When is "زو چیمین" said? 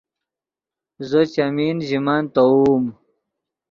1.07-1.77